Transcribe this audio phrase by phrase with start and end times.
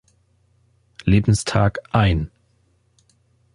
[1.05, 2.31] Lebenstag ein.